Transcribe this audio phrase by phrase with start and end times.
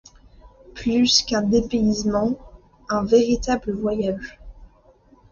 [0.73, 2.33] Plus qu'un dépaysement,
[2.89, 4.39] un véritable voyage.